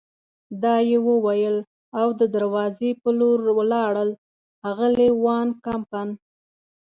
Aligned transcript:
دا 0.63 0.75
یې 0.89 0.97
وویل 1.09 1.57
او 1.99 2.07
د 2.19 2.21
دروازې 2.35 2.89
په 3.01 3.09
لور 3.19 3.39
ولاړل، 3.57 4.09
اغلې 4.69 5.09
وان 5.23 5.47
کمپن. 5.65 6.09